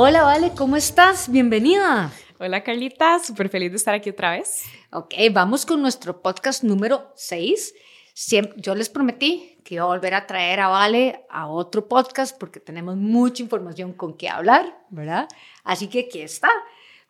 Hola, 0.00 0.22
Vale, 0.22 0.52
¿cómo 0.56 0.76
estás? 0.76 1.28
Bienvenida. 1.28 2.12
Hola, 2.38 2.62
Carlita, 2.62 3.18
súper 3.18 3.48
feliz 3.48 3.72
de 3.72 3.78
estar 3.78 3.96
aquí 3.96 4.10
otra 4.10 4.30
vez. 4.30 4.62
Ok, 4.92 5.12
vamos 5.32 5.66
con 5.66 5.82
nuestro 5.82 6.22
podcast 6.22 6.62
número 6.62 7.12
6. 7.16 7.74
yo 8.58 8.76
les 8.76 8.90
prometí 8.90 9.58
que 9.64 9.74
iba 9.74 9.82
a 9.82 9.88
volver 9.88 10.14
a 10.14 10.28
traer 10.28 10.60
a 10.60 10.68
Vale 10.68 11.24
a 11.28 11.48
otro 11.48 11.88
podcast 11.88 12.38
porque 12.38 12.60
tenemos 12.60 12.94
mucha 12.94 13.42
información 13.42 13.92
con 13.92 14.16
qué 14.16 14.28
hablar, 14.28 14.72
¿verdad? 14.88 15.26
Así 15.64 15.88
que 15.88 16.06
aquí 16.06 16.20
está. 16.20 16.48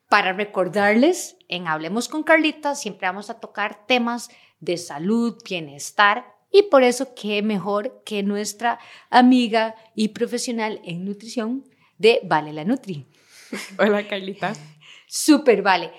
Para 0.08 0.32
recordarles, 0.32 1.36
en 1.48 1.66
Hablemos 1.66 2.08
con 2.08 2.22
Carlita 2.22 2.74
siempre 2.74 3.06
vamos 3.06 3.28
a 3.28 3.38
tocar 3.38 3.86
temas 3.86 4.30
de 4.60 4.78
salud, 4.78 5.36
bienestar 5.44 6.24
y 6.50 6.62
por 6.62 6.82
eso 6.82 7.14
qué 7.14 7.42
mejor 7.42 8.02
que 8.06 8.22
nuestra 8.22 8.78
amiga 9.10 9.74
y 9.94 10.08
profesional 10.08 10.80
en 10.84 11.04
nutrición 11.04 11.64
de 11.98 12.20
Vale 12.24 12.52
la 12.52 12.64
Nutri. 12.64 13.06
Hola 13.78 14.06
Carlita. 14.06 14.52
Súper, 15.06 15.62
vale. 15.62 15.90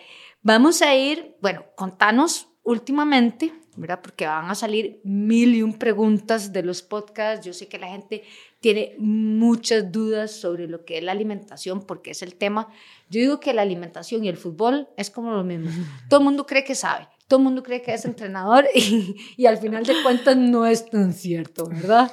Vamos 0.42 0.82
a 0.82 0.96
ir, 0.96 1.36
bueno, 1.42 1.66
contanos 1.76 2.48
últimamente, 2.64 3.52
¿verdad? 3.76 4.02
Porque 4.02 4.26
van 4.26 4.50
a 4.50 4.56
salir 4.56 5.02
mil 5.04 5.56
y 5.56 5.64
un 5.64 5.74
preguntas 5.74 6.54
de 6.54 6.64
los 6.64 6.82
podcasts. 6.82 7.46
Yo 7.46 7.54
sé 7.54 7.68
que 7.68 7.80
la 7.80 7.88
gente 7.88 8.24
tiene 8.60 8.96
muchas 9.00 9.92
dudas 9.92 10.32
sobre 10.32 10.68
lo 10.68 10.86
que 10.86 10.98
es 10.98 11.04
la 11.04 11.12
alimentación, 11.12 11.86
porque 11.86 12.12
es 12.12 12.22
el 12.22 12.36
tema. 12.36 12.70
Yo 13.10 13.20
digo 13.20 13.40
que 13.40 13.54
la 13.54 13.64
alimentación 13.64 14.24
y 14.24 14.30
el 14.30 14.38
fútbol 14.38 14.88
es 14.98 15.10
como 15.10 15.32
lo 15.32 15.44
mismo. 15.44 15.70
Todo 16.10 16.20
el 16.20 16.26
mundo 16.26 16.46
cree 16.46 16.64
que 16.64 16.76
sabe, 16.76 17.08
todo 17.28 17.40
el 17.40 17.44
mundo 17.44 17.62
cree 17.62 17.84
que 17.84 17.94
es 17.94 18.06
entrenador 18.06 18.66
y, 18.76 19.16
y 19.38 19.46
al 19.46 19.58
final 19.58 19.86
de 19.86 20.02
cuentas 20.02 20.36
no 20.36 20.66
es 20.66 20.90
tan 20.90 21.14
cierto, 21.14 21.68
¿verdad? 21.68 22.12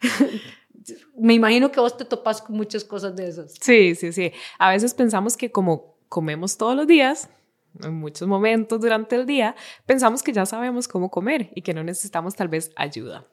Me 1.16 1.34
imagino 1.34 1.70
que 1.70 1.80
vos 1.80 1.96
te 1.96 2.04
topas 2.04 2.42
con 2.42 2.56
muchas 2.56 2.84
cosas 2.84 3.14
de 3.16 3.28
esas. 3.28 3.54
Sí, 3.60 3.94
sí, 3.94 4.12
sí. 4.12 4.32
A 4.58 4.70
veces 4.70 4.94
pensamos 4.94 5.36
que 5.36 5.50
como 5.50 5.96
comemos 6.08 6.56
todos 6.56 6.74
los 6.74 6.86
días, 6.86 7.28
en 7.82 7.94
muchos 7.94 8.26
momentos 8.26 8.80
durante 8.80 9.16
el 9.16 9.26
día, 9.26 9.54
pensamos 9.86 10.22
que 10.22 10.32
ya 10.32 10.46
sabemos 10.46 10.88
cómo 10.88 11.10
comer 11.10 11.50
y 11.54 11.62
que 11.62 11.74
no 11.74 11.84
necesitamos 11.84 12.34
tal 12.34 12.48
vez 12.48 12.72
ayuda. 12.76 13.26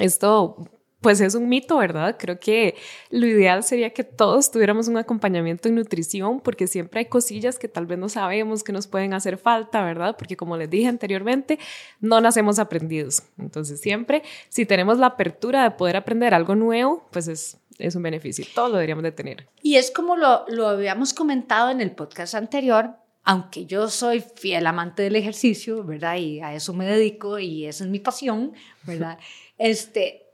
Esto 0.00 0.68
pues 1.00 1.20
es 1.20 1.34
un 1.34 1.48
mito, 1.48 1.78
¿verdad? 1.78 2.16
Creo 2.18 2.40
que 2.40 2.74
lo 3.10 3.26
ideal 3.26 3.62
sería 3.62 3.90
que 3.90 4.02
todos 4.02 4.50
tuviéramos 4.50 4.88
un 4.88 4.96
acompañamiento 4.96 5.68
en 5.68 5.76
nutrición 5.76 6.40
porque 6.40 6.66
siempre 6.66 7.00
hay 7.00 7.06
cosillas 7.06 7.58
que 7.58 7.68
tal 7.68 7.86
vez 7.86 7.98
no 7.98 8.08
sabemos 8.08 8.64
que 8.64 8.72
nos 8.72 8.88
pueden 8.88 9.14
hacer 9.14 9.38
falta, 9.38 9.84
¿verdad? 9.84 10.16
Porque 10.18 10.36
como 10.36 10.56
les 10.56 10.68
dije 10.68 10.88
anteriormente, 10.88 11.58
no 12.00 12.20
nacemos 12.20 12.58
aprendidos. 12.58 13.22
Entonces 13.38 13.80
siempre, 13.80 14.22
si 14.48 14.66
tenemos 14.66 14.98
la 14.98 15.06
apertura 15.06 15.62
de 15.62 15.70
poder 15.70 15.96
aprender 15.96 16.34
algo 16.34 16.56
nuevo, 16.56 17.06
pues 17.12 17.28
es, 17.28 17.58
es 17.78 17.94
un 17.94 18.02
beneficio. 18.02 18.44
Todo 18.52 18.68
lo 18.68 18.74
deberíamos 18.74 19.04
de 19.04 19.12
tener. 19.12 19.46
Y 19.62 19.76
es 19.76 19.92
como 19.92 20.16
lo, 20.16 20.46
lo 20.48 20.66
habíamos 20.66 21.14
comentado 21.14 21.70
en 21.70 21.80
el 21.80 21.92
podcast 21.92 22.34
anterior, 22.34 22.96
aunque 23.22 23.66
yo 23.66 23.88
soy 23.88 24.20
fiel 24.20 24.66
amante 24.66 25.02
del 25.04 25.14
ejercicio, 25.14 25.84
¿verdad? 25.84 26.16
Y 26.16 26.40
a 26.40 26.54
eso 26.54 26.72
me 26.72 26.86
dedico 26.86 27.38
y 27.38 27.66
esa 27.66 27.84
es 27.84 27.90
mi 27.90 28.00
pasión, 28.00 28.52
¿verdad? 28.84 29.18
Este, 29.60 30.27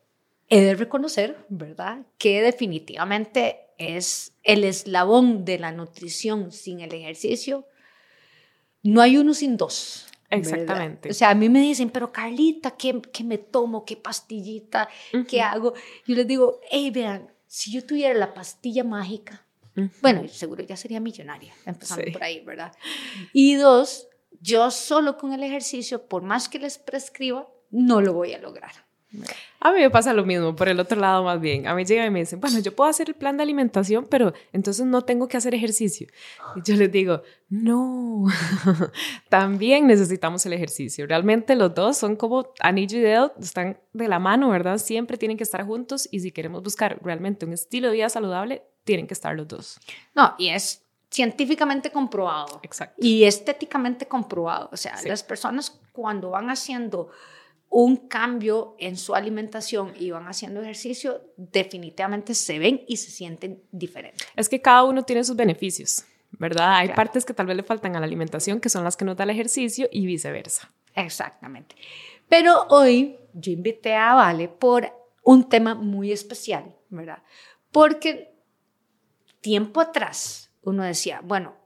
he 0.49 0.61
de 0.61 0.75
reconocer, 0.75 1.45
¿verdad? 1.49 2.07
Que 2.19 2.43
definitivamente 2.43 3.61
es 3.79 4.33
el 4.43 4.65
eslabón 4.65 5.45
de 5.45 5.59
la 5.59 5.73
nutrición 5.73 6.53
sin 6.53 6.81
el 6.81 6.93
ejercicio. 6.93 7.67
No 8.83 9.01
hay 9.01 9.17
uno 9.17 9.35
sin 9.35 9.57
dos. 9.57 10.07
Exactamente. 10.31 11.11
O 11.11 11.15
sea, 11.15 11.31
a 11.31 11.35
mí 11.35 11.49
me 11.49 11.61
dicen, 11.61 11.91
pero 11.91 12.13
Carlita, 12.13 12.73
¿qué, 12.73 13.01
qué 13.13 13.25
me 13.25 13.39
tomo? 13.39 13.85
¿Qué 13.85 13.97
pastillita? 13.97 14.89
¿Qué 15.29 15.41
hago? 15.41 15.75
Yo 16.07 16.15
les 16.15 16.27
digo, 16.27 16.61
hey, 16.71 16.91
vean, 16.91 17.33
si 17.47 17.73
yo 17.73 17.85
tuviera 17.85 18.15
la 18.15 18.35
pastilla 18.35 18.85
mágica, 18.85 19.47
bueno, 20.03 20.27
seguro 20.29 20.63
ya 20.63 20.77
sería 20.77 21.01
millonaria, 21.01 21.53
empezando 21.67 22.05
por 22.13 22.23
ahí, 22.23 22.45
¿verdad? 22.45 22.73
Y 23.33 23.55
dos, 23.55 24.09
yo 24.41 24.71
solo 24.71 25.17
con 25.17 25.33
el 25.33 25.43
ejercicio, 25.43 26.07
por 26.07 26.23
más 26.23 26.49
que 26.49 26.59
les 26.59 26.79
prescriba, 26.79 27.49
no 27.71 28.01
lo 28.01 28.13
voy 28.13 28.35
a 28.35 28.39
lograr. 28.39 28.73
A 29.61 29.73
mí 29.73 29.81
me 29.81 29.91
pasa 29.91 30.13
lo 30.13 30.25
mismo, 30.25 30.55
por 30.55 30.69
el 30.69 30.79
otro 30.79 31.01
lado 31.01 31.25
más 31.25 31.41
bien. 31.41 31.67
A 31.67 31.75
mí 31.75 31.85
llegan 31.85 32.07
y 32.07 32.11
me 32.11 32.21
dicen, 32.21 32.41
bueno, 32.41 32.59
yo 32.59 32.75
puedo 32.77 32.91
hacer 32.91 33.09
el 33.09 33.15
plan 33.15 33.37
de 33.37 33.43
alimentación, 33.43 34.07
pero 34.11 34.35
entonces 34.53 34.85
no 34.85 35.03
tengo 35.03 35.27
que 35.27 35.37
hacer 35.37 35.55
ejercicio. 35.55 36.07
Y 36.57 36.63
yo 36.63 36.77
les 36.77 36.93
digo, 36.93 37.23
no, 37.49 38.27
también 39.31 39.87
necesitamos 39.87 40.45
el 40.45 40.53
ejercicio. 40.53 41.07
Realmente 41.07 41.57
los 41.57 41.75
dos 41.75 41.97
son 41.97 42.17
como 42.17 42.53
anillo 42.61 42.99
y 42.99 43.01
dedo, 43.01 43.33
están 43.41 43.79
de 43.93 44.09
la 44.09 44.19
mano, 44.19 44.51
¿verdad? 44.51 44.79
Siempre 44.79 45.17
tienen 45.17 45.39
que 45.39 45.45
estar 45.45 45.65
juntos 45.65 46.09
y 46.11 46.21
si 46.21 46.31
queremos 46.31 46.63
buscar 46.63 46.99
realmente 47.03 47.47
un 47.47 47.55
estilo 47.55 47.89
de 47.89 47.95
vida 47.95 48.09
saludable, 48.11 48.65
tienen 48.85 49.07
que 49.07 49.15
estar 49.15 49.35
los 49.35 49.49
dos. 49.49 49.81
No, 50.15 50.35
y 50.37 50.49
es 50.49 50.85
científicamente 51.15 51.91
comprobado. 51.91 52.61
Exacto. 52.63 52.97
Y 52.99 53.25
estéticamente 53.25 54.07
comprobado. 54.07 54.69
O 54.73 54.77
sea, 54.77 55.01
las 55.05 55.23
personas 55.23 55.81
cuando 55.93 56.31
van 56.31 56.51
haciendo 56.51 57.11
un 57.77 57.97
cambio 57.97 58.77
en 58.79 58.97
su 58.97 59.17
alimentación 59.17 59.95
y 59.99 60.13
van 60.13 60.29
haciendo 60.29 60.63
ejercicio, 60.63 61.21
definitivamente 61.37 62.33
se 62.37 62.61
ven 62.61 62.85
y 62.87 62.99
se 62.99 63.11
sienten 63.11 63.65
diferentes. 63.73 64.29
Es 64.37 64.49
que 64.49 64.63
cada 64.63 64.85
uno 64.85 65.03
tiene 65.03 65.25
sus 65.25 65.35
beneficios, 65.35 66.05
¿verdad? 66.31 66.77
Hay 66.77 66.91
partes 66.91 67.25
que 67.25 67.35
tal 67.35 67.47
vez 67.47 67.57
le 67.57 67.65
faltan 67.65 67.97
a 67.97 67.99
la 67.99 68.07
alimentación 68.07 68.61
que 68.61 68.69
son 68.69 68.85
las 68.85 68.97
que 68.97 69.05
nos 69.05 69.17
da 69.17 69.25
el 69.25 69.31
ejercicio 69.31 69.89
y 69.91 70.07
viceversa. 70.07 70.73
Exactamente. 70.95 71.75
Pero 72.29 72.65
hoy 72.69 73.17
yo 73.33 73.51
invité 73.51 73.97
a 73.97 74.15
Vale 74.15 74.47
por 74.47 74.89
un 75.25 75.49
tema 75.49 75.75
muy 75.75 76.13
especial, 76.13 76.77
¿verdad? 76.91 77.25
Porque 77.73 78.37
tiempo 79.41 79.81
atrás 79.81 80.53
uno 80.63 80.85
decía, 80.85 81.23
bueno, 81.25 81.57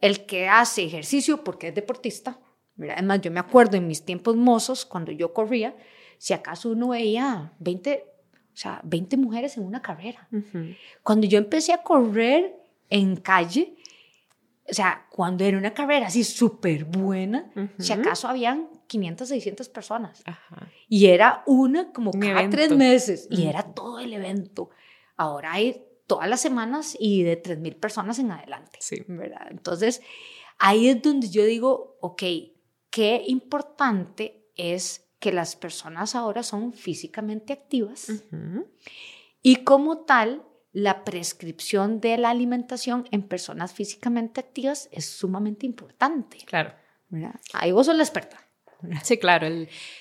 el 0.00 0.24
que 0.24 0.48
hace 0.48 0.84
ejercicio 0.84 1.44
porque 1.44 1.68
es 1.68 1.74
deportista, 1.74 2.40
Además, 2.78 3.20
yo 3.20 3.30
me 3.30 3.40
acuerdo 3.40 3.76
en 3.76 3.86
mis 3.86 4.04
tiempos 4.04 4.36
mozos, 4.36 4.84
cuando 4.84 5.12
yo 5.12 5.32
corría, 5.32 5.74
si 6.18 6.32
acaso 6.32 6.70
uno 6.70 6.88
veía 6.88 7.52
20, 7.58 8.04
o 8.52 8.56
sea, 8.56 8.80
20 8.84 9.16
mujeres 9.16 9.56
en 9.56 9.64
una 9.64 9.82
carrera. 9.82 10.28
Cuando 11.02 11.26
yo 11.26 11.38
empecé 11.38 11.72
a 11.72 11.82
correr 11.82 12.56
en 12.90 13.16
calle, 13.16 13.76
o 14.70 14.74
sea, 14.74 15.06
cuando 15.10 15.44
era 15.44 15.56
una 15.56 15.72
carrera 15.72 16.08
así 16.08 16.24
súper 16.24 16.84
buena, 16.84 17.50
si 17.78 17.92
acaso 17.92 18.28
habían 18.28 18.68
500, 18.86 19.28
600 19.28 19.68
personas. 19.68 20.22
Y 20.88 21.06
era 21.06 21.42
una 21.46 21.92
como 21.92 22.12
cada 22.12 22.48
tres 22.50 22.72
meses. 22.72 23.28
Y 23.30 23.46
era 23.46 23.62
todo 23.62 23.98
el 23.98 24.12
evento. 24.12 24.70
Ahora 25.16 25.52
hay 25.52 25.84
todas 26.06 26.28
las 26.28 26.40
semanas 26.40 26.96
y 26.98 27.22
de 27.22 27.40
3.000 27.40 27.76
personas 27.76 28.18
en 28.18 28.30
adelante. 28.30 28.78
Sí. 28.80 29.04
¿verdad? 29.06 29.46
Entonces, 29.50 30.00
ahí 30.58 30.88
es 30.88 31.02
donde 31.02 31.28
yo 31.28 31.44
digo, 31.44 31.96
ok, 32.00 32.22
qué 32.90 33.24
importante 33.26 34.50
es 34.56 35.08
que 35.18 35.32
las 35.32 35.56
personas 35.56 36.14
ahora 36.14 36.42
son 36.42 36.72
físicamente 36.72 37.52
activas 37.52 38.10
y 39.42 39.56
como 39.64 40.04
tal, 40.04 40.42
la 40.72 41.04
prescripción 41.04 42.00
de 42.00 42.18
la 42.18 42.30
alimentación 42.30 43.08
en 43.10 43.22
personas 43.22 43.72
físicamente 43.72 44.40
activas 44.40 44.88
es 44.92 45.06
sumamente 45.06 45.66
importante. 45.66 46.38
Claro. 46.46 46.72
Ahí 47.54 47.72
vos 47.72 47.86
sos 47.86 47.96
la 47.96 48.02
experta. 48.02 48.38
Sí, 49.02 49.18
claro, 49.18 49.48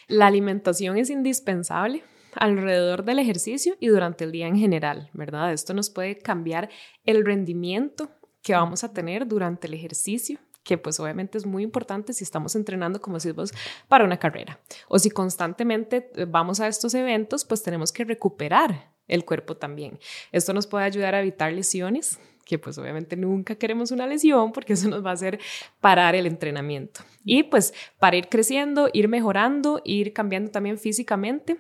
la 0.08 0.28
alimentación 0.28 0.98
es 0.98 1.10
indispensable 1.10 2.04
alrededor 2.36 3.04
del 3.04 3.18
ejercicio 3.20 3.76
y 3.80 3.88
durante 3.88 4.24
el 4.24 4.32
día 4.32 4.48
en 4.48 4.58
general, 4.58 5.10
¿verdad? 5.14 5.54
Esto 5.54 5.74
nos 5.74 5.90
puede 5.90 6.20
cambiar 6.20 6.70
el 7.04 7.26
rendimiento 7.26 8.12
que 8.44 8.54
vamos 8.54 8.84
a 8.84 8.94
tener 8.94 9.28
durante 9.28 9.68
el 9.68 9.74
ejercicio 9.74 10.40
que 10.68 10.78
pues 10.78 11.00
obviamente 11.00 11.38
es 11.38 11.46
muy 11.46 11.64
importante 11.64 12.12
si 12.12 12.26
estamos 12.26 12.54
entrenando, 12.54 13.00
como 13.00 13.16
decimos, 13.16 13.54
para 13.88 14.04
una 14.04 14.18
carrera. 14.18 14.60
O 14.90 15.00
si 15.00 15.10
constantemente 15.10 16.12
eh, 16.16 16.26
vamos 16.28 16.60
a 16.60 16.68
estos 16.68 16.94
eventos, 16.94 17.46
pues 17.46 17.64
tenemos 17.64 17.94
que 17.94 18.04
recuperar 18.04 18.92
el 19.08 19.24
cuerpo 19.24 19.56
también. 19.56 19.98
Esto 20.34 20.54
nos 20.54 20.68
puede 20.68 20.84
ayudar 20.84 21.16
a 21.16 21.22
evitar 21.22 21.54
lesiones, 21.54 22.20
que 22.44 22.60
pues 22.60 22.78
obviamente 22.78 23.16
nunca 23.16 23.56
queremos 23.56 23.92
una 23.92 24.06
lesión 24.08 24.52
porque 24.52 24.74
eso 24.74 24.90
nos 24.90 25.06
va 25.06 25.12
a 25.12 25.14
hacer 25.14 25.40
parar 25.80 26.16
el 26.16 26.26
entrenamiento. 26.26 27.00
Y 27.24 27.44
pues 27.44 27.74
para 27.98 28.18
ir 28.18 28.28
creciendo, 28.28 28.90
ir 28.92 29.08
mejorando, 29.08 29.82
ir 29.86 30.12
cambiando 30.12 30.52
también 30.52 30.78
físicamente 30.78 31.58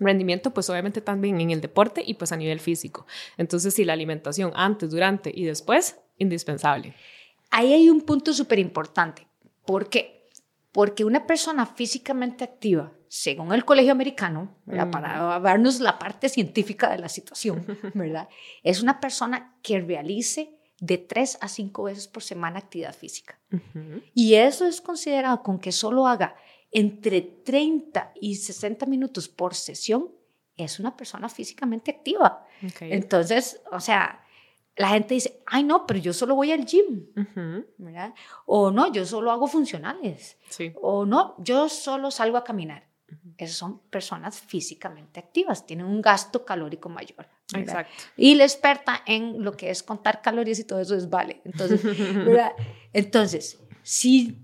rendimiento 0.00 0.52
pues 0.52 0.68
obviamente 0.68 1.00
también 1.00 1.40
en 1.40 1.52
el 1.52 1.60
deporte 1.60 2.02
y 2.04 2.14
pues 2.14 2.32
a 2.32 2.36
nivel 2.36 2.58
físico. 2.58 3.06
Entonces 3.36 3.72
sí, 3.72 3.84
la 3.84 3.92
alimentación 3.92 4.50
antes, 4.56 4.90
durante 4.90 5.30
y 5.32 5.44
después, 5.44 6.00
indispensable. 6.18 6.96
Ahí 7.52 7.72
hay 7.72 7.90
un 7.90 8.00
punto 8.00 8.32
súper 8.32 8.58
importante. 8.58 9.28
¿Por 9.64 9.88
qué? 9.88 10.28
Porque 10.72 11.04
una 11.04 11.26
persona 11.26 11.66
físicamente 11.66 12.44
activa, 12.44 12.92
según 13.08 13.52
el 13.52 13.64
Colegio 13.64 13.92
Americano, 13.92 14.56
para 14.90 15.38
vernos 15.38 15.78
la 15.80 15.98
parte 15.98 16.30
científica 16.30 16.90
de 16.90 16.98
la 16.98 17.10
situación, 17.10 17.64
¿verdad? 17.94 18.28
es 18.62 18.82
una 18.82 19.00
persona 19.00 19.54
que 19.62 19.80
realice 19.80 20.56
de 20.80 20.96
tres 20.96 21.36
a 21.42 21.48
cinco 21.48 21.84
veces 21.84 22.08
por 22.08 22.22
semana 22.22 22.58
actividad 22.58 22.94
física. 22.94 23.38
Y 24.14 24.34
eso 24.34 24.66
es 24.66 24.80
considerado 24.80 25.42
con 25.42 25.58
que 25.58 25.72
solo 25.72 26.06
haga 26.06 26.34
entre 26.72 27.20
30 27.20 28.14
y 28.18 28.36
60 28.36 28.86
minutos 28.86 29.28
por 29.28 29.54
sesión, 29.54 30.10
es 30.56 30.80
una 30.80 30.96
persona 30.96 31.28
físicamente 31.28 31.90
activa. 31.90 32.46
Entonces, 32.80 33.60
o 33.70 33.78
sea, 33.78 34.24
la 34.76 34.88
gente 34.88 35.14
dice, 35.14 35.42
ay 35.46 35.64
no, 35.64 35.86
pero 35.86 36.00
yo 36.00 36.12
solo 36.12 36.34
voy 36.34 36.50
al 36.52 36.64
gym, 36.64 37.06
¿verdad? 37.78 38.14
O 38.46 38.70
no, 38.70 38.92
yo 38.92 39.04
solo 39.04 39.30
hago 39.30 39.46
funcionales. 39.46 40.38
Sí. 40.48 40.72
O 40.80 41.04
no, 41.04 41.34
yo 41.38 41.68
solo 41.68 42.10
salgo 42.10 42.36
a 42.36 42.44
caminar. 42.44 42.88
Esas 43.36 43.56
son 43.56 43.80
personas 43.90 44.40
físicamente 44.40 45.20
activas, 45.20 45.66
tienen 45.66 45.86
un 45.86 46.00
gasto 46.00 46.44
calórico 46.44 46.88
mayor. 46.88 47.28
Exacto. 47.54 47.92
Y 48.16 48.34
la 48.34 48.44
experta 48.44 49.02
en 49.06 49.42
lo 49.44 49.52
que 49.52 49.70
es 49.70 49.82
contar 49.82 50.22
calorías 50.22 50.58
y 50.58 50.64
todo 50.64 50.80
eso 50.80 50.94
es 50.94 51.10
vale. 51.10 51.42
Entonces, 51.44 51.82
¿verdad? 52.24 52.52
Entonces, 52.94 53.58
si 53.82 54.38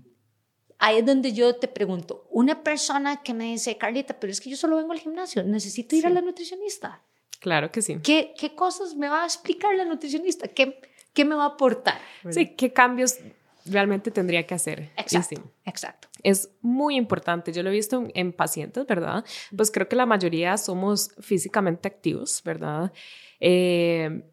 ahí 0.77 0.97
es 0.99 1.05
donde 1.05 1.33
yo 1.33 1.55
te 1.55 1.67
pregunto, 1.67 2.27
una 2.29 2.63
persona 2.63 3.23
que 3.23 3.33
me 3.33 3.45
dice, 3.45 3.77
Carlita, 3.77 4.19
pero 4.19 4.31
es 4.31 4.39
que 4.39 4.51
yo 4.51 4.57
solo 4.57 4.75
vengo 4.75 4.91
al 4.91 4.99
gimnasio, 4.99 5.43
necesito 5.43 5.95
ir 5.95 6.05
a 6.05 6.09
la 6.09 6.21
nutricionista. 6.21 7.01
Claro 7.39 7.71
que 7.71 7.81
sí. 7.81 7.99
¿Qué, 8.03 8.33
¿Qué 8.37 8.55
cosas 8.55 8.95
me 8.95 9.09
va 9.09 9.23
a 9.23 9.25
explicar 9.25 9.75
la 9.75 9.85
nutricionista? 9.85 10.47
¿Qué, 10.47 10.79
qué 11.13 11.25
me 11.25 11.35
va 11.35 11.43
a 11.43 11.47
aportar? 11.47 11.99
Sí, 12.29 12.55
¿qué 12.55 12.71
cambios 12.73 13.17
realmente 13.65 14.11
tendría 14.11 14.45
que 14.45 14.55
hacer? 14.55 14.91
Exacto, 14.97 15.51
exacto. 15.65 16.07
Es 16.23 16.51
muy 16.61 16.95
importante, 16.95 17.53
yo 17.53 17.63
lo 17.63 17.69
he 17.69 17.73
visto 17.73 18.05
en, 18.13 18.33
pacientes, 18.33 18.85
¿verdad? 18.85 19.23
Pues 19.55 19.71
creo 19.71 19.87
que 19.87 19.95
la 19.95 20.05
mayoría 20.05 20.57
somos 20.57 21.11
físicamente 21.19 21.87
activos, 21.87 22.41
¿verdad? 22.43 22.91
Eh, 23.39 24.23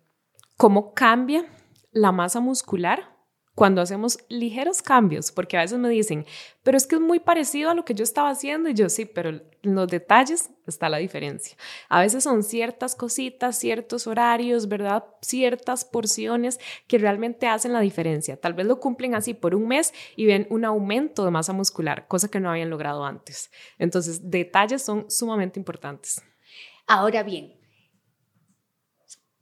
¿Cómo 0.57 0.95
cambia 0.95 1.47
la 1.93 2.13
masa 2.13 2.41
muscular 2.41 3.16
cuando 3.57 3.81
hacemos 3.81 4.19
ligeros 4.29 4.83
cambios, 4.83 5.33
porque 5.33 5.57
a 5.57 5.63
veces 5.63 5.79
me 5.79 5.89
dicen, 5.89 6.27
pero 6.63 6.77
es 6.77 6.87
que 6.87 6.97
es 6.97 7.01
muy 7.01 7.21
parecido 7.21 7.71
a 7.71 7.75
lo 7.75 7.87
que 7.87 7.95
yo 7.95 8.05
estaba 8.05 8.29
haciendo 8.29 8.69
y 8.69 8.75
yo 8.75 8.91
sí, 8.91 9.07
pero 9.07 9.31
en 9.31 9.43
los 9.63 9.89
detalles 9.89 10.51
está 10.67 10.91
la 10.91 10.99
diferencia. 10.99 11.57
A 11.89 12.03
veces 12.03 12.23
son 12.23 12.43
ciertas 12.43 12.95
cositas, 12.95 13.59
ciertos 13.59 14.07
horarios, 14.07 14.69
¿verdad? 14.69 15.07
Ciertas 15.23 15.87
porciones 15.87 16.61
que 16.87 16.99
realmente 16.99 17.47
hacen 17.47 17.73
la 17.73 17.81
diferencia. 17.81 18.39
Tal 18.39 18.53
vez 18.53 18.67
lo 18.67 18.79
cumplen 18.79 19.15
así 19.15 19.33
por 19.33 19.55
un 19.55 19.69
mes 19.69 19.95
y 20.17 20.27
ven 20.27 20.47
un 20.51 20.67
aumento 20.67 21.25
de 21.25 21.31
masa 21.31 21.55
muscular, 21.55 22.07
cosa 22.09 22.29
que 22.29 22.41
no 22.41 22.51
habían 22.51 22.69
logrado 22.69 23.07
antes. 23.07 23.51
Entonces, 23.79 24.31
detalles 24.31 24.83
son 24.83 25.11
sumamente 25.11 25.59
importantes. 25.59 26.23
Ahora 26.87 27.23
bien, 27.23 27.59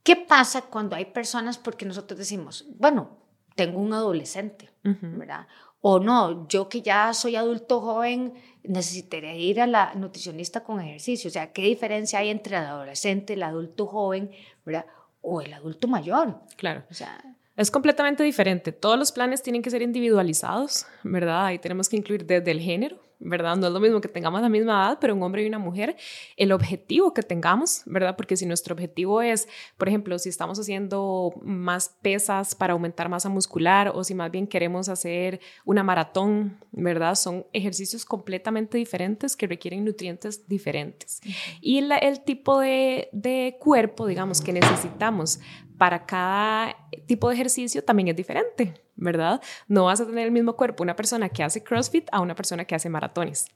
¿qué 0.03 0.15
pasa 0.15 0.61
cuando 0.61 0.95
hay 0.95 1.03
personas 1.03 1.57
porque 1.57 1.85
nosotros 1.85 2.17
decimos, 2.17 2.65
bueno, 2.77 3.24
tengo 3.55 3.79
un 3.79 3.93
adolescente, 3.93 4.69
¿verdad? 4.83 5.47
O 5.81 5.99
no, 5.99 6.47
yo 6.47 6.67
que 6.67 6.81
ya 6.81 7.13
soy 7.13 7.35
adulto 7.35 7.79
joven, 7.79 8.33
necesitaría 8.63 9.35
ir 9.35 9.61
a 9.61 9.67
la 9.67 9.93
nutricionista 9.95 10.63
con 10.63 10.81
ejercicio. 10.81 11.27
O 11.29 11.31
sea, 11.31 11.53
¿qué 11.53 11.61
diferencia 11.63 12.19
hay 12.19 12.29
entre 12.29 12.57
el 12.57 12.63
adolescente, 12.63 13.33
el 13.33 13.43
adulto 13.43 13.85
joven, 13.87 14.31
¿verdad? 14.65 14.85
O 15.21 15.41
el 15.41 15.53
adulto 15.53 15.87
mayor. 15.87 16.41
Claro. 16.57 16.83
O 16.89 16.93
sea, 16.93 17.23
es 17.55 17.71
completamente 17.71 18.23
diferente. 18.23 18.71
Todos 18.71 18.99
los 18.99 19.11
planes 19.11 19.41
tienen 19.41 19.61
que 19.61 19.69
ser 19.69 19.81
individualizados, 19.81 20.85
¿verdad? 21.03 21.45
Ahí 21.45 21.59
tenemos 21.59 21.87
que 21.87 21.97
incluir 21.97 22.25
desde 22.25 22.51
el 22.51 22.59
género, 22.59 22.99
¿verdad? 23.19 23.55
No 23.55 23.67
es 23.67 23.73
lo 23.73 23.79
mismo 23.79 24.01
que 24.01 24.07
tengamos 24.07 24.41
la 24.41 24.49
misma 24.49 24.87
edad, 24.87 24.97
pero 24.99 25.15
un 25.15 25.23
hombre 25.23 25.43
y 25.43 25.47
una 25.47 25.59
mujer, 25.59 25.95
el 26.37 26.51
objetivo 26.51 27.13
que 27.13 27.23
tengamos, 27.23 27.81
¿verdad? 27.85 28.15
Porque 28.15 28.37
si 28.37 28.45
nuestro 28.45 28.73
objetivo 28.73 29.21
es, 29.21 29.47
por 29.77 29.87
ejemplo, 29.87 30.17
si 30.19 30.29
estamos 30.29 30.59
haciendo 30.59 31.33
más 31.43 31.95
pesas 32.01 32.55
para 32.55 32.73
aumentar 32.73 33.09
masa 33.09 33.29
muscular 33.29 33.91
o 33.93 34.03
si 34.03 34.13
más 34.15 34.31
bien 34.31 34.47
queremos 34.47 34.89
hacer 34.89 35.39
una 35.65 35.83
maratón, 35.83 36.57
¿verdad? 36.71 37.15
Son 37.15 37.45
ejercicios 37.53 38.05
completamente 38.05 38.77
diferentes 38.77 39.35
que 39.35 39.47
requieren 39.47 39.85
nutrientes 39.85 40.47
diferentes. 40.47 41.21
Y 41.61 41.79
el 41.79 42.21
tipo 42.23 42.59
de, 42.59 43.09
de 43.11 43.57
cuerpo, 43.59 44.07
digamos, 44.07 44.41
que 44.41 44.53
necesitamos 44.53 45.39
para 45.77 46.05
cada 46.05 46.75
tipo 47.05 47.29
de 47.29 47.35
ejercicio 47.35 47.83
también 47.83 48.07
es 48.09 48.15
diferente, 48.15 48.73
¿verdad? 48.95 49.41
No 49.67 49.85
vas 49.85 50.01
a 50.01 50.05
tener 50.05 50.25
el 50.25 50.31
mismo 50.31 50.55
cuerpo 50.55 50.83
una 50.83 50.95
persona 50.95 51.29
que 51.29 51.43
hace 51.43 51.63
CrossFit 51.63 52.07
a 52.11 52.21
una 52.21 52.35
persona 52.35 52.65
que 52.65 52.75
hace 52.75 52.89
maratones, 52.89 53.47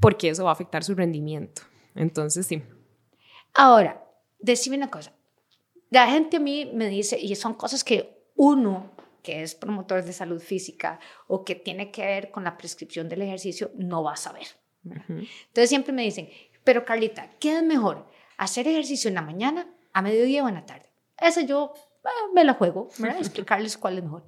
porque 0.00 0.28
eso 0.28 0.44
va 0.44 0.50
a 0.50 0.54
afectar 0.54 0.84
su 0.84 0.94
rendimiento. 0.94 1.62
Entonces, 1.94 2.46
sí. 2.46 2.62
Ahora, 3.54 4.04
decime 4.38 4.76
una 4.76 4.90
cosa. 4.90 5.12
La 5.90 6.08
gente 6.08 6.36
a 6.36 6.40
mí 6.40 6.70
me 6.74 6.88
dice, 6.88 7.18
y 7.18 7.34
son 7.36 7.54
cosas 7.54 7.84
que 7.84 8.26
uno 8.34 8.92
que 9.22 9.42
es 9.42 9.56
promotor 9.56 10.04
de 10.04 10.12
salud 10.12 10.40
física 10.40 11.00
o 11.26 11.44
que 11.44 11.56
tiene 11.56 11.90
que 11.90 12.04
ver 12.04 12.30
con 12.30 12.44
la 12.44 12.56
prescripción 12.56 13.08
del 13.08 13.22
ejercicio 13.22 13.72
no 13.74 14.04
va 14.04 14.12
a 14.12 14.16
saber. 14.16 14.46
Entonces 14.84 15.68
siempre 15.68 15.92
me 15.92 16.02
dicen, 16.02 16.28
pero 16.62 16.84
Carlita, 16.84 17.30
¿qué 17.40 17.56
es 17.56 17.64
mejor? 17.64 18.06
¿Hacer 18.36 18.68
ejercicio 18.68 19.08
en 19.08 19.14
la 19.14 19.22
mañana, 19.22 19.66
a 19.92 20.00
mediodía 20.00 20.44
o 20.44 20.48
en 20.48 20.54
la 20.54 20.64
tarde? 20.64 20.85
Esa 21.20 21.42
yo 21.42 21.72
eh, 22.04 22.08
me 22.34 22.44
la 22.44 22.54
juego, 22.54 22.88
¿verdad? 22.98 23.18
Explicarles 23.18 23.76
cuál 23.76 23.98
es 23.98 24.04
mejor. 24.04 24.24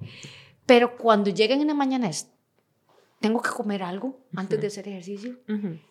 Pero 0.65 0.97
cuando 0.97 1.29
llegan 1.29 1.61
en 1.61 1.67
la 1.67 1.73
mañana 1.73 2.09
es, 2.09 2.31
tengo 3.19 3.41
que 3.41 3.49
comer 3.49 3.83
algo 3.83 4.17
antes 4.35 4.61
de 4.61 4.67
hacer 4.67 4.87
ejercicio. 4.87 5.39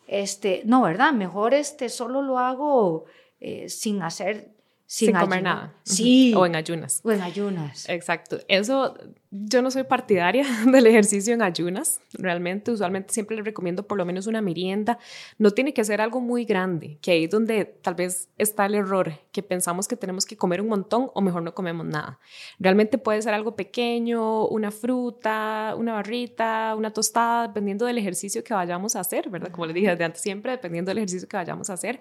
este, 0.06 0.62
no, 0.64 0.82
¿verdad? 0.82 1.12
Mejor 1.12 1.54
este, 1.54 1.88
solo 1.88 2.22
lo 2.22 2.38
hago 2.38 3.04
eh, 3.40 3.68
sin 3.68 4.02
hacer 4.02 4.54
sin, 4.86 5.12
comer 5.12 5.42
nada. 5.42 5.74
Sí. 5.82 6.32
O 6.34 6.46
en 6.46 6.56
ayunas. 6.56 7.02
O 7.04 7.12
en 7.12 7.20
ayunas. 7.20 7.88
Exacto. 7.90 8.38
Eso, 8.48 8.96
yo 9.30 9.60
no 9.60 9.70
soy 9.70 9.84
partidaria 9.84 10.46
del 10.66 10.86
ejercicio 10.86 11.34
en 11.34 11.42
ayunas. 11.42 12.00
Realmente, 12.12 12.70
usualmente 12.70 13.12
siempre 13.12 13.36
les 13.36 13.44
recomiendo 13.44 13.86
por 13.86 13.98
lo 13.98 14.04
menos 14.04 14.26
una 14.26 14.40
merienda. 14.40 14.98
No 15.38 15.50
tiene 15.50 15.74
que 15.74 15.84
ser 15.84 16.00
algo 16.00 16.20
muy 16.20 16.44
grande, 16.44 16.98
que 17.02 17.10
ahí 17.10 17.24
es 17.24 17.30
donde 17.30 17.64
tal 17.64 17.94
vez 17.94 18.28
está 18.38 18.66
el 18.66 18.74
error, 18.74 19.12
que 19.32 19.42
pensamos 19.42 19.86
que 19.86 19.96
tenemos 19.96 20.24
que 20.24 20.36
comer 20.36 20.60
un 20.60 20.68
montón 20.68 21.10
o 21.14 21.20
mejor 21.20 21.42
no 21.42 21.54
comemos 21.54 21.86
nada. 21.86 22.18
Realmente 22.58 22.96
puede 22.96 23.20
ser 23.20 23.34
algo 23.34 23.54
pequeño, 23.54 24.46
una 24.46 24.70
fruta, 24.70 25.74
una 25.76 25.92
barrita, 25.94 26.74
una 26.76 26.92
tostada, 26.92 27.48
dependiendo 27.48 27.84
del 27.86 27.98
ejercicio 27.98 28.42
que 28.42 28.54
vayamos 28.54 28.96
a 28.96 29.00
hacer, 29.00 29.28
¿verdad? 29.28 29.50
Como 29.50 29.66
les 29.66 29.74
dije 29.74 29.90
desde 29.90 30.04
antes, 30.04 30.22
siempre 30.22 30.52
dependiendo 30.52 30.90
del 30.90 30.98
ejercicio 30.98 31.28
que 31.28 31.36
vayamos 31.36 31.68
a 31.70 31.74
hacer. 31.74 32.00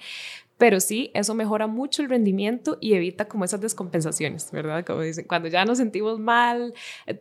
Pero 0.57 0.80
sí, 0.80 1.12
eso 1.13 1.35
mejora 1.35 1.68
mucho 1.68 2.01
el 2.01 2.09
rendimiento 2.09 2.77
y 2.81 2.94
evita 2.94 3.27
como 3.27 3.45
esas 3.45 3.62
descompensaciones, 3.62 4.50
¿verdad? 4.51 4.83
Como 4.83 5.01
dicen, 5.01 5.25
cuando 5.27 5.50
ya 5.50 5.65
nos 5.65 5.77
sentimos 5.77 6.19
mal, 6.19 6.73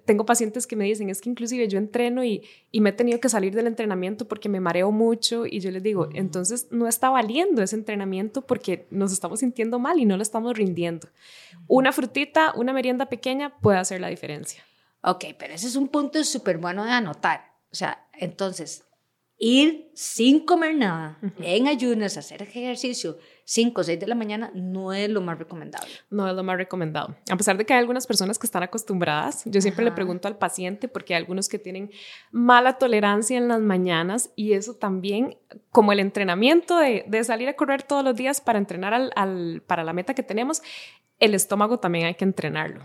tengo 0.05 0.25
pacientes 0.25 0.67
que 0.67 0.77
me 0.77 0.85
dicen, 0.85 1.11
es 1.11 1.21
que 1.21 1.31
inclusive 1.31 1.69
yo 1.69 1.79
entreno 1.79 2.25
y, 2.25 2.43
y 2.71 2.81
me 2.81 2.91
he 2.91 2.93
tenido 2.93 3.21
que 3.21 3.29
salir 3.29 3.55
del 3.55 3.67
entrenamiento 3.67 4.29
porque 4.29 4.49
me 4.49 4.61
mareo 4.61 4.91
mucho 4.93 5.47
y 5.47 5.61
yo 5.61 5.71
les 5.71 5.83
digo, 5.83 6.09
entonces 6.15 6.69
no 6.71 6.87
está 6.87 7.11
valiendo 7.11 7.63
ese 7.63 7.77
entrenamiento 7.77 8.43
porque 8.43 8.87
nos 8.91 9.13
estamos 9.13 9.41
sintiendo 9.41 9.79
mal 9.79 9.99
y 9.99 10.05
no 10.05 10.17
lo 10.17 10.23
estamos 10.23 10.57
rindiendo. 10.57 11.09
Una 11.67 11.93
frutita, 11.93 12.53
una 12.55 12.73
merienda 12.73 13.07
pequeña 13.07 13.59
puede 13.59 13.79
hacer 13.79 14.01
la 14.01 14.09
diferencia. 14.09 14.63
Ok, 15.03 15.25
pero 15.39 15.55
ese 15.55 15.67
es 15.67 15.77
un 15.77 15.89
punto 15.89 16.23
súper 16.25 16.59
bueno 16.59 16.85
de 16.85 16.91
anotar. 16.91 17.53
O 17.71 17.75
sea, 17.75 18.07
entonces, 18.15 18.86
ir 19.39 19.91
sin 19.95 20.45
comer 20.45 20.75
nada, 20.75 21.19
en 21.41 21.67
ayunas, 21.67 22.17
hacer 22.17 22.43
ejercicio 22.43 23.19
5 23.45 23.81
o 23.81 23.85
6 23.85 24.01
de 24.01 24.07
la 24.07 24.15
mañana 24.15 24.51
no 24.55 24.93
es 24.93 25.09
lo 25.09 25.21
más 25.21 25.39
recomendable. 25.39 25.91
No 26.11 26.29
es 26.29 26.35
lo 26.35 26.43
más 26.43 26.57
recomendado. 26.57 27.15
A 27.31 27.37
pesar 27.37 27.57
de 27.57 27.65
que 27.65 27.75
hay 27.75 27.81
algunas 27.81 28.07
personas 28.07 28.39
que 28.39 28.47
están 28.47 28.63
acostumbradas, 28.63 29.43
yo 29.45 29.61
siempre 29.61 29.85
le 29.85 29.93
pregunto 29.93 30.27
al 30.27 30.37
paciente 30.37 30.89
porque 30.89 31.15
hay 31.15 31.21
algunos 31.21 31.49
que 31.49 31.59
tienen 31.59 31.91
mala 32.33 32.79
tolerancia 32.79 33.39
en 33.39 33.49
las 33.49 33.61
mañanas 33.61 34.31
y 34.37 34.55
eso 34.55 34.75
también, 34.75 35.37
como 35.71 35.93
el 35.93 36.01
entrenamiento 36.01 36.79
de, 36.79 37.05
de 37.07 37.25
salir 37.25 37.49
a 37.49 37.55
correr 37.55 37.83
todos 37.83 38.03
los 38.03 38.17
días 38.17 38.41
para 38.41 38.59
entrenar 38.59 38.95
al, 38.95 39.13
al, 39.15 39.63
para 39.67 39.85
la 39.85 39.93
meta 39.93 40.15
que 40.15 40.23
tenemos, 40.23 40.63
el 41.19 41.35
estómago 41.35 41.79
también 41.79 42.07
hay 42.07 42.15
que 42.15 42.25
entrenarlo. 42.25 42.85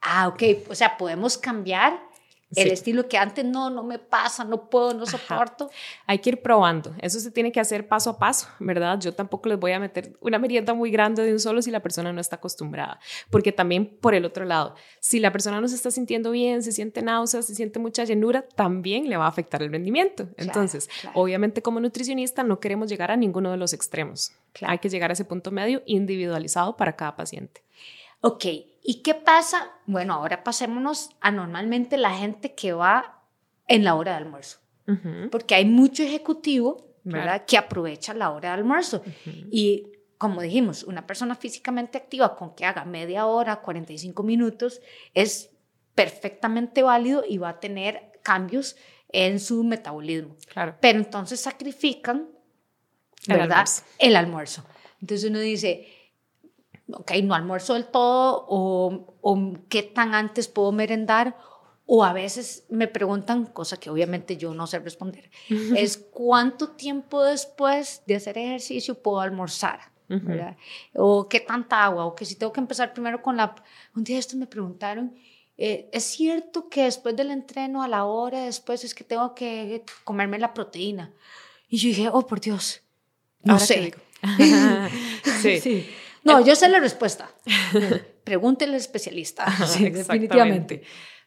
Ah, 0.00 0.28
ok. 0.28 0.42
O 0.70 0.74
sea, 0.74 0.96
podemos 0.96 1.36
cambiar 1.36 2.09
el 2.56 2.70
estilo 2.70 3.08
que 3.08 3.16
antes 3.16 3.44
no, 3.44 3.70
no 3.70 3.82
me 3.82 3.98
pasa, 3.98 4.44
no 4.44 4.68
puedo, 4.68 4.92
no 4.94 5.06
soporto. 5.06 5.70
Hay 6.06 6.18
que 6.18 6.30
ir 6.30 6.42
probando. 6.42 6.94
Eso 7.00 7.20
se 7.20 7.30
tiene 7.30 7.52
que 7.52 7.60
hacer 7.60 7.86
paso 7.86 8.10
a 8.10 8.18
paso, 8.18 8.48
¿verdad? 8.58 8.98
Yo 9.00 9.14
tampoco 9.14 9.48
les 9.48 9.58
voy 9.58 9.72
a 9.72 9.78
meter 9.78 10.16
una 10.20 10.38
merienda 10.38 10.74
muy 10.74 10.90
grande 10.90 11.22
de 11.22 11.32
un 11.32 11.38
solo 11.38 11.62
si 11.62 11.70
la 11.70 11.80
persona 11.80 12.12
no 12.12 12.20
está 12.20 12.36
acostumbrada. 12.36 12.98
Porque 13.30 13.52
también 13.52 13.86
por 14.00 14.14
el 14.14 14.24
otro 14.24 14.44
lado, 14.44 14.74
si 15.00 15.20
la 15.20 15.30
persona 15.32 15.60
no 15.60 15.68
se 15.68 15.76
está 15.76 15.90
sintiendo 15.90 16.30
bien, 16.30 16.62
se 16.62 16.72
siente 16.72 17.02
náuseas, 17.02 17.46
se 17.46 17.54
siente 17.54 17.78
mucha 17.78 18.04
llenura, 18.04 18.42
también 18.42 19.08
le 19.08 19.16
va 19.16 19.26
a 19.26 19.28
afectar 19.28 19.62
el 19.62 19.70
rendimiento. 19.70 20.28
Entonces, 20.36 20.88
obviamente 21.14 21.62
como 21.62 21.80
nutricionista 21.80 22.42
no 22.42 22.60
queremos 22.60 22.88
llegar 22.88 23.10
a 23.10 23.16
ninguno 23.16 23.50
de 23.50 23.56
los 23.56 23.72
extremos. 23.72 24.32
Hay 24.62 24.78
que 24.78 24.88
llegar 24.88 25.10
a 25.10 25.12
ese 25.12 25.24
punto 25.24 25.50
medio 25.50 25.82
individualizado 25.86 26.76
para 26.76 26.96
cada 26.96 27.16
paciente. 27.16 27.62
Ok, 28.20 28.44
¿y 28.82 29.02
qué 29.02 29.14
pasa? 29.14 29.70
Bueno, 29.86 30.14
ahora 30.14 30.44
pasémonos 30.44 31.10
a 31.20 31.30
normalmente 31.30 31.96
la 31.96 32.14
gente 32.14 32.54
que 32.54 32.72
va 32.72 33.22
en 33.66 33.84
la 33.84 33.94
hora 33.94 34.12
de 34.12 34.18
almuerzo, 34.18 34.58
porque 35.30 35.54
hay 35.54 35.64
mucho 35.64 36.02
ejecutivo, 36.02 36.88
¿verdad?, 37.04 37.44
que 37.46 37.56
aprovecha 37.56 38.12
la 38.14 38.30
hora 38.30 38.50
de 38.50 38.54
almuerzo. 38.56 39.02
Y 39.50 39.92
como 40.18 40.42
dijimos, 40.42 40.82
una 40.84 41.06
persona 41.06 41.34
físicamente 41.34 41.96
activa 41.96 42.36
con 42.36 42.54
que 42.54 42.66
haga 42.66 42.84
media 42.84 43.26
hora, 43.26 43.62
45 43.62 44.22
minutos, 44.22 44.80
es 45.14 45.50
perfectamente 45.94 46.82
válido 46.82 47.24
y 47.26 47.38
va 47.38 47.50
a 47.50 47.60
tener 47.60 48.12
cambios 48.22 48.76
en 49.08 49.40
su 49.40 49.64
metabolismo. 49.64 50.36
Claro. 50.46 50.76
Pero 50.80 50.98
entonces 50.98 51.40
sacrifican, 51.40 52.28
¿verdad?, 53.26 53.66
el 53.98 54.16
almuerzo. 54.16 54.64
Entonces 55.00 55.30
uno 55.30 55.38
dice, 55.38 55.88
ok, 56.94 57.12
no 57.24 57.34
almuerzo 57.34 57.74
del 57.74 57.86
todo 57.86 58.46
o, 58.48 59.16
o 59.20 59.52
qué 59.68 59.82
tan 59.82 60.14
antes 60.14 60.48
puedo 60.48 60.72
merendar 60.72 61.36
o 61.92 62.04
a 62.04 62.12
veces 62.12 62.64
me 62.68 62.86
preguntan, 62.86 63.46
cosa 63.46 63.76
que 63.76 63.90
obviamente 63.90 64.36
yo 64.36 64.54
no 64.54 64.68
sé 64.68 64.78
responder, 64.78 65.28
es 65.76 65.98
cuánto 65.98 66.70
tiempo 66.70 67.24
después 67.24 68.04
de 68.06 68.14
hacer 68.14 68.38
ejercicio 68.38 69.02
puedo 69.02 69.20
almorzar. 69.20 69.80
¿verdad? 70.06 70.56
O 70.92 71.28
qué 71.28 71.38
tanta 71.38 71.84
agua, 71.84 72.04
o 72.04 72.16
que 72.16 72.24
si 72.24 72.34
tengo 72.34 72.52
que 72.52 72.58
empezar 72.58 72.92
primero 72.92 73.22
con 73.22 73.36
la... 73.36 73.54
Un 73.94 74.02
día 74.02 74.18
esto 74.18 74.36
me 74.36 74.48
preguntaron, 74.48 75.14
eh, 75.56 75.88
¿es 75.92 76.02
cierto 76.02 76.68
que 76.68 76.82
después 76.82 77.14
del 77.14 77.30
entreno, 77.30 77.80
a 77.80 77.86
la 77.86 78.04
hora 78.04 78.44
después, 78.44 78.82
es 78.82 78.92
que 78.92 79.04
tengo 79.04 79.36
que 79.36 79.84
comerme 80.02 80.40
la 80.40 80.52
proteína? 80.52 81.12
Y 81.68 81.76
yo 81.76 81.88
dije, 81.90 82.08
oh, 82.12 82.26
por 82.26 82.40
Dios, 82.40 82.82
no 83.44 83.60
sé. 83.60 83.94
sí. 85.40 85.60
sí. 85.60 85.86
No, 86.24 86.44
yo 86.44 86.54
sé 86.54 86.68
la 86.68 86.80
respuesta. 86.80 87.30
Pregúntele 88.24 88.72
al 88.72 88.80
especialista. 88.80 89.50
Sí, 89.66 89.90
definitivamente. 89.90 90.82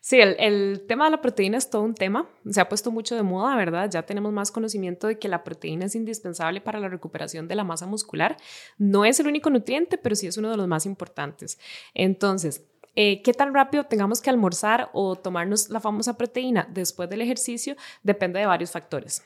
Sí, 0.05 0.19
el, 0.19 0.83
tema 0.85 1.05
de 1.05 1.11
la 1.11 1.21
proteína 1.21 1.57
es 1.57 1.69
todo 1.69 1.81
un 1.81 1.95
tema. 1.95 2.29
Se 2.49 2.59
ha 2.59 2.67
puesto 2.67 2.91
mucho 2.91 3.15
de 3.15 3.23
moda, 3.23 3.55
¿verdad? 3.55 3.89
Ya 3.89 4.03
tenemos 4.03 4.33
más 4.33 4.51
conocimiento 4.51 5.07
de 5.07 5.17
que 5.17 5.29
la 5.29 5.45
proteína 5.45 5.85
es 5.85 5.95
indispensable 5.95 6.59
para 6.59 6.81
la 6.81 6.89
recuperación 6.89 7.47
de 7.47 7.55
la 7.55 7.63
masa 7.63 7.85
muscular. 7.85 8.35
No 8.77 9.05
es 9.05 9.21
el 9.21 9.27
único 9.27 9.49
nutriente, 9.49 9.97
pero 9.97 10.17
sí 10.17 10.27
es 10.27 10.37
uno 10.37 10.51
de 10.51 10.57
los 10.57 10.67
más 10.67 10.85
importantes. 10.85 11.57
Entonces, 11.93 12.65
eh, 12.95 13.21
qué 13.21 13.33
tan 13.33 13.53
rápido 13.53 13.85
tengamos 13.85 14.19
que 14.19 14.29
almorzar 14.29 14.89
o 14.91 15.15
tomarnos 15.15 15.69
la 15.69 15.79
famosa 15.79 16.17
proteína 16.17 16.67
después 16.69 17.09
del 17.09 17.21
ejercicio 17.21 17.77
depende 18.03 18.39
de 18.39 18.45
varios 18.45 18.71
factores. 18.71 19.23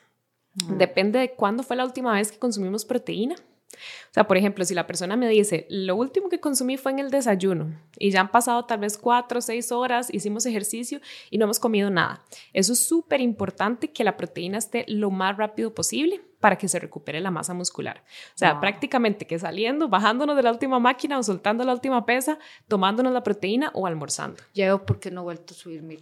Depende 0.77 1.17
de 1.17 1.33
cuándo 1.33 1.63
fue 1.63 1.75
la 1.75 1.85
última 1.85 2.13
vez 2.13 2.31
que 2.31 2.37
consumimos 2.37 2.85
proteína. 2.85 3.35
O 3.73 4.13
sea, 4.13 4.27
por 4.27 4.37
ejemplo, 4.37 4.65
si 4.65 4.73
la 4.73 4.87
persona 4.87 5.15
me 5.15 5.27
dice, 5.29 5.67
lo 5.69 5.95
último 5.95 6.29
que 6.29 6.39
consumí 6.39 6.77
fue 6.77 6.91
en 6.91 6.99
el 6.99 7.11
desayuno 7.11 7.79
y 7.97 8.11
ya 8.11 8.21
han 8.21 8.31
pasado 8.31 8.65
tal 8.65 8.79
vez 8.79 8.97
cuatro 8.97 9.39
o 9.39 9.41
seis 9.41 9.71
horas, 9.71 10.11
hicimos 10.11 10.45
ejercicio 10.45 10.99
y 11.29 11.37
no 11.37 11.45
hemos 11.45 11.59
comido 11.59 11.89
nada. 11.89 12.23
Eso 12.53 12.73
es 12.73 12.79
súper 12.79 13.21
importante 13.21 13.91
que 13.91 14.03
la 14.03 14.17
proteína 14.17 14.57
esté 14.57 14.85
lo 14.87 15.11
más 15.11 15.37
rápido 15.37 15.73
posible 15.73 16.21
para 16.39 16.57
que 16.57 16.67
se 16.67 16.79
recupere 16.79 17.19
la 17.19 17.31
masa 17.31 17.53
muscular. 17.53 18.03
O 18.35 18.37
sea, 18.37 18.59
prácticamente 18.59 19.25
que 19.25 19.39
saliendo, 19.39 19.89
bajándonos 19.89 20.35
de 20.35 20.43
la 20.43 20.51
última 20.51 20.79
máquina 20.79 21.17
o 21.17 21.23
soltando 21.23 21.63
la 21.63 21.73
última 21.73 22.05
pesa, 22.05 22.37
tomándonos 22.67 23.11
la 23.11 23.23
proteína 23.23 23.71
o 23.73 23.87
almorzando. 23.87 24.41
Llevo 24.53 24.85
porque 24.85 25.09
no 25.09 25.21
he 25.21 25.23
vuelto 25.23 25.53
a 25.53 25.57
subir 25.57 25.81
mi, 25.81 25.97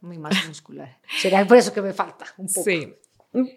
mi 0.00 0.18
masa 0.18 0.40
muscular. 0.48 0.98
Será 1.18 1.46
por 1.46 1.58
eso 1.58 1.72
que 1.72 1.82
me 1.82 1.92
falta 1.92 2.26
un 2.38 2.46
poco. 2.46 2.62
Sí, 2.62 2.94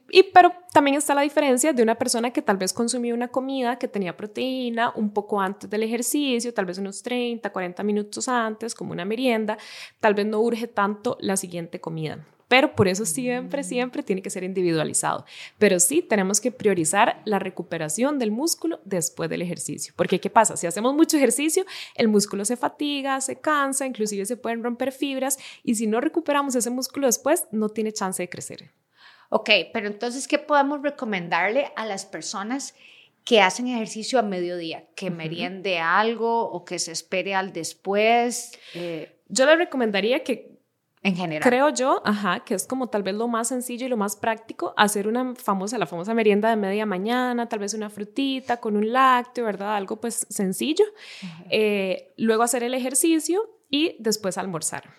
y, 0.10 0.24
pero 0.34 0.52
también 0.74 0.98
está 0.98 1.14
la 1.16 1.22
diferencia 1.22 1.72
de 1.74 1.84
una 1.84 1.96
persona 1.96 2.32
que 2.32 2.42
tal 2.42 2.58
vez 2.58 2.74
consumió 2.74 3.16
una 3.16 3.30
comida 3.30 3.78
que 3.78 3.88
tenía 3.88 4.18
proteína 4.18 4.92
un 4.96 5.12
poco 5.12 5.40
antes 5.40 5.70
del 5.70 5.84
ejercicio, 5.84 6.54
tal 6.54 6.66
vez 6.66 6.78
unos 6.78 7.02
30, 7.02 7.50
40 7.50 7.84
minutos 7.84 8.28
antes, 8.28 8.76
como 8.76 8.92
una 8.92 9.06
merienda, 9.06 9.58
tal 10.00 10.14
vez 10.14 10.26
no 10.26 10.40
urge 10.42 10.68
tanto 10.68 11.18
la 11.22 11.38
siguiente 11.38 11.80
comida. 11.80 12.26
Pero 12.50 12.76
por 12.76 12.88
eso 12.88 13.06
siempre, 13.06 13.64
siempre 13.64 14.02
tiene 14.02 14.24
que 14.24 14.32
ser 14.32 14.44
individualizado. 14.44 15.24
Pero 15.60 15.80
sí 15.80 16.02
tenemos 16.02 16.42
que 16.42 16.52
priorizar 16.52 17.22
la 17.24 17.38
recuperación 17.38 18.18
del 18.18 18.32
músculo 18.32 18.82
después 18.86 19.30
del 19.30 19.44
ejercicio. 19.44 19.94
Porque 19.96 20.20
¿qué 20.20 20.32
pasa? 20.32 20.58
Si 20.58 20.66
hacemos 20.66 20.96
mucho 20.96 21.16
ejercicio, 21.16 21.64
el 21.96 22.08
músculo 22.08 22.44
se 22.46 22.58
fatiga, 22.58 23.22
se 23.22 23.36
cansa, 23.36 23.86
inclusive 23.86 24.26
se 24.26 24.36
pueden 24.36 24.64
romper 24.64 24.92
fibras 24.92 25.38
y 25.64 25.76
si 25.76 25.86
no 25.86 26.02
recuperamos 26.02 26.56
ese 26.56 26.72
músculo 26.72 27.06
después, 27.06 27.46
no 27.52 27.70
tiene 27.70 27.94
chance 27.94 28.24
de 28.24 28.30
crecer. 28.30 28.72
Ok, 29.30 29.50
pero 29.74 29.88
entonces, 29.88 30.28
¿qué 30.28 30.40
podemos 30.40 30.82
recomendarle 30.82 31.72
a 31.76 31.86
las 31.86 32.06
personas 32.06 32.76
que 33.24 33.42
hacen 33.42 33.68
ejercicio 33.68 34.20
a 34.20 34.24
mediodía? 34.24 34.86
¿Que 34.96 35.12
meriende 35.12 35.80
algo 35.80 36.50
o 36.50 36.66
que 36.66 36.80
se 36.80 36.92
espere 36.92 37.36
al 37.36 37.54
después? 37.54 38.52
Eh, 38.74 39.22
yo 39.28 39.46
le 39.46 39.56
recomendaría 39.56 40.24
que 40.24 40.60
en 41.02 41.16
general. 41.16 41.48
Creo 41.48 41.70
yo, 41.70 42.02
ajá, 42.04 42.44
que 42.44 42.56
es 42.56 42.68
como 42.68 42.88
tal 42.88 43.04
vez 43.04 43.16
lo 43.16 43.28
más 43.28 43.48
sencillo 43.48 43.86
y 43.86 43.90
lo 43.90 43.96
más 43.96 44.18
práctico, 44.18 44.74
hacer 44.76 45.08
una 45.08 45.34
famosa, 45.36 45.78
la 45.78 45.86
famosa 45.86 46.14
merienda 46.14 46.50
de 46.50 46.58
media 46.58 46.86
mañana, 46.86 47.48
tal 47.48 47.60
vez 47.60 47.74
una 47.74 47.90
frutita 47.90 48.58
con 48.58 48.76
un 48.76 48.92
lácteo, 48.92 49.46
¿verdad? 49.46 49.76
Algo 49.76 50.02
pues 50.02 50.28
sencillo. 50.30 50.84
Eh, 51.50 52.14
luego 52.18 52.44
hacer 52.44 52.64
el 52.64 52.74
ejercicio 52.74 53.50
y 53.70 53.96
después 54.00 54.38
almorzar. 54.38 54.90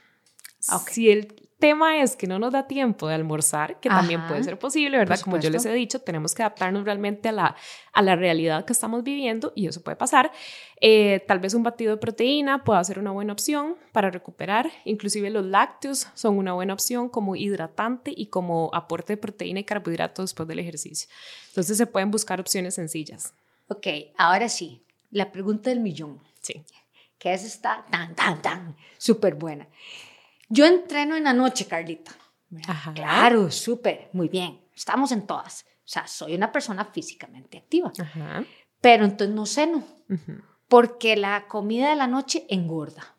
Okay. 0.72 0.94
Si 0.94 1.10
el 1.10 1.49
tema 1.60 2.02
es 2.02 2.16
que 2.16 2.26
no 2.26 2.38
nos 2.38 2.52
da 2.52 2.66
tiempo 2.66 3.06
de 3.06 3.14
almorzar, 3.14 3.78
que 3.78 3.88
también 3.88 4.26
puede 4.26 4.42
ser 4.42 4.58
posible, 4.58 4.98
¿verdad? 4.98 5.20
Como 5.20 5.38
yo 5.38 5.50
les 5.50 5.64
he 5.64 5.72
dicho, 5.72 6.00
tenemos 6.00 6.34
que 6.34 6.42
adaptarnos 6.42 6.84
realmente 6.84 7.28
a 7.28 7.32
la, 7.32 7.56
a 7.92 8.02
la 8.02 8.16
realidad 8.16 8.64
que 8.64 8.72
estamos 8.72 9.04
viviendo 9.04 9.52
y 9.54 9.68
eso 9.68 9.82
puede 9.82 9.96
pasar. 9.96 10.32
Eh, 10.80 11.22
tal 11.28 11.38
vez 11.38 11.54
un 11.54 11.62
batido 11.62 11.92
de 11.92 11.98
proteína 11.98 12.64
pueda 12.64 12.82
ser 12.82 12.98
una 12.98 13.10
buena 13.10 13.32
opción 13.32 13.76
para 13.92 14.10
recuperar. 14.10 14.70
Inclusive 14.84 15.30
los 15.30 15.44
lácteos 15.44 16.08
son 16.14 16.38
una 16.38 16.54
buena 16.54 16.72
opción 16.72 17.08
como 17.08 17.36
hidratante 17.36 18.12
y 18.16 18.26
como 18.26 18.70
aporte 18.72 19.12
de 19.12 19.16
proteína 19.18 19.60
y 19.60 19.64
carbohidratos 19.64 20.30
después 20.30 20.48
del 20.48 20.58
ejercicio. 20.58 21.08
Entonces 21.48 21.76
se 21.76 21.86
pueden 21.86 22.10
buscar 22.10 22.40
opciones 22.40 22.74
sencillas. 22.74 23.34
Ok, 23.68 23.86
ahora 24.16 24.48
sí, 24.48 24.82
la 25.10 25.30
pregunta 25.30 25.70
del 25.70 25.80
millón. 25.80 26.20
Sí. 26.40 26.64
Que 27.18 27.34
es 27.34 27.44
esta 27.44 27.84
tan, 27.90 28.14
tan, 28.14 28.40
tan, 28.40 28.76
súper 28.96 29.34
buena. 29.34 29.68
Yo 30.50 30.66
entreno 30.66 31.16
en 31.16 31.24
la 31.24 31.32
noche, 31.32 31.66
Carlita. 31.66 32.12
Claro, 32.94 33.50
súper, 33.50 34.10
muy 34.12 34.28
bien. 34.28 34.60
Estamos 34.74 35.12
en 35.12 35.26
todas. 35.26 35.64
O 35.84 35.88
sea, 35.92 36.06
soy 36.06 36.34
una 36.34 36.52
persona 36.52 36.84
físicamente 36.84 37.58
activa. 37.58 37.92
Pero 38.80 39.04
entonces 39.04 39.34
no 39.34 39.46
ceno. 39.46 39.84
Porque 40.68 41.16
la 41.16 41.46
comida 41.46 41.90
de 41.90 41.96
la 41.96 42.06
noche 42.06 42.46
engorda. 42.48 43.14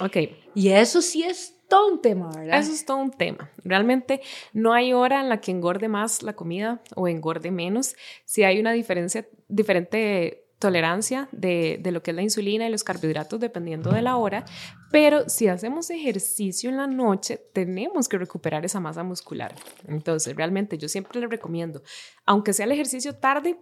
Ok. 0.00 0.16
Y 0.54 0.68
eso 0.68 1.02
sí 1.02 1.22
es 1.22 1.54
todo 1.68 1.92
un 1.92 2.00
tema, 2.00 2.30
¿verdad? 2.34 2.58
Eso 2.58 2.72
es 2.72 2.86
todo 2.86 2.96
un 2.96 3.10
tema. 3.10 3.50
Realmente 3.64 4.22
no 4.54 4.72
hay 4.72 4.94
hora 4.94 5.20
en 5.20 5.28
la 5.28 5.40
que 5.40 5.50
engorde 5.50 5.88
más 5.88 6.22
la 6.22 6.34
comida 6.34 6.80
o 6.96 7.08
engorde 7.08 7.50
menos. 7.50 7.94
Si 8.24 8.42
hay 8.42 8.58
una 8.58 8.72
diferencia, 8.72 9.28
diferente 9.48 10.47
tolerancia 10.58 11.28
de, 11.32 11.80
lo 11.84 12.02
que 12.02 12.10
es 12.10 12.14
la 12.16 12.22
insulina 12.22 12.66
y 12.66 12.70
los 12.70 12.84
carbohidratos 12.84 13.38
dependiendo 13.40 13.90
de 13.90 14.02
la 14.02 14.16
hora, 14.16 14.44
pero 14.90 15.28
si 15.28 15.48
hacemos 15.48 15.90
ejercicio 15.90 16.70
en 16.70 16.76
la 16.76 16.86
noche, 16.86 17.40
tenemos 17.52 18.08
que 18.08 18.18
recuperar 18.18 18.64
esa 18.64 18.80
masa 18.80 19.02
muscular. 19.02 19.54
Entonces, 19.86 20.34
realmente 20.34 20.78
yo 20.78 20.88
siempre 20.88 21.20
le 21.20 21.26
recomiendo, 21.26 21.82
aunque 22.26 22.52
sea 22.52 22.66
el 22.66 22.72
ejercicio 22.72 23.16
tarde, 23.16 23.58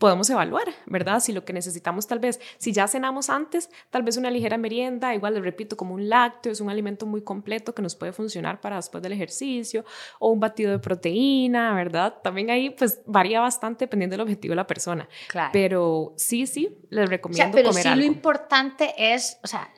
podemos 0.00 0.30
evaluar, 0.30 0.64
¿verdad? 0.86 1.20
Si 1.20 1.30
lo 1.30 1.44
que 1.44 1.52
necesitamos 1.52 2.06
tal 2.06 2.20
vez, 2.20 2.40
si 2.56 2.72
ya 2.72 2.88
cenamos 2.88 3.28
antes, 3.28 3.68
tal 3.90 4.02
vez 4.02 4.16
una 4.16 4.30
ligera 4.30 4.56
merienda, 4.56 5.14
igual 5.14 5.34
le 5.34 5.40
repito, 5.42 5.76
como 5.76 5.94
un 5.94 6.08
lácteo, 6.08 6.50
es 6.50 6.62
un 6.62 6.70
alimento 6.70 7.04
muy 7.04 7.22
completo 7.22 7.74
que 7.74 7.82
nos 7.82 7.94
puede 7.94 8.14
funcionar 8.14 8.62
para 8.62 8.76
después 8.76 9.02
del 9.02 9.12
ejercicio, 9.12 9.84
o 10.18 10.30
un 10.30 10.40
batido 10.40 10.72
de 10.72 10.78
proteína, 10.78 11.74
¿verdad? 11.74 12.14
También 12.24 12.48
ahí 12.48 12.70
pues 12.70 13.02
varía 13.04 13.40
bastante 13.40 13.84
dependiendo 13.84 14.14
del 14.14 14.22
objetivo 14.22 14.52
de 14.52 14.56
la 14.56 14.66
persona. 14.66 15.06
Claro. 15.28 15.50
Pero 15.52 16.14
sí, 16.16 16.46
sí, 16.46 16.78
les 16.88 17.06
recomiendo 17.06 17.50
o 17.50 17.52
sea, 17.52 17.72
pero 17.72 17.72
sí 17.74 17.94
lo 17.94 18.04
importante 18.04 18.94
es, 18.96 19.38
o 19.44 19.46
sea, 19.46 19.70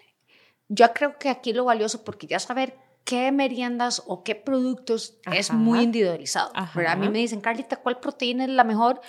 yo 0.68 0.92
creo 0.92 1.18
que 1.18 1.30
aquí 1.30 1.52
lo 1.52 1.64
valioso, 1.64 2.04
porque 2.04 2.28
ya 2.28 2.38
saber 2.38 2.76
qué 3.04 3.32
meriendas 3.32 4.04
o 4.06 4.22
qué 4.22 4.36
productos 4.36 5.18
es 5.32 5.52
muy 5.52 5.80
individualizado. 5.80 6.52
¿verdad? 6.76 6.92
A 6.92 6.96
mí 6.96 7.08
me 7.08 7.18
dicen, 7.18 7.40
Carlita, 7.40 7.74
¿cuál 7.74 7.98
proteína 7.98 8.44
es 8.44 8.50
la 8.50 8.62
mejor? 8.62 9.00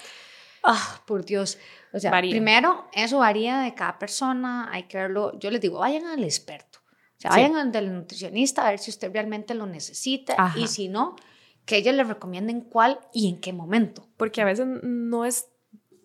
Ah, 0.64 1.02
por 1.06 1.26
Dios. 1.26 1.58
O 1.92 2.00
sea, 2.00 2.12
primero, 2.12 2.88
eso 2.94 3.20
varía 3.20 3.60
de 3.60 3.76
cada 3.76 4.00
persona, 4.00 4.70
hay 4.72 4.84
que 4.84 4.98
verlo. 4.98 5.38
Yo 5.40 5.52
les 5.52 5.62
digo, 5.62 5.80
vayan 5.80 6.06
al 6.06 6.24
experto. 6.24 6.80
O 7.18 7.22
sea, 7.24 7.32
vayan 7.32 7.56
al 7.56 7.72
del 7.72 7.94
nutricionista 7.94 8.66
a 8.66 8.72
ver 8.72 8.80
si 8.80 8.90
usted 8.90 9.12
realmente 9.14 9.54
lo 9.54 9.66
necesita 9.66 10.54
y 10.58 10.68
si 10.68 10.88
no, 10.88 11.16
que 11.66 11.78
ellos 11.78 11.96
le 11.96 12.04
recomienden 12.04 12.62
cuál 12.62 13.00
y 13.14 13.30
en 13.30 13.40
qué 13.40 13.54
momento. 13.54 14.10
Porque 14.18 14.42
a 14.42 14.46
veces 14.46 14.66
no 14.84 15.26
es 15.26 15.48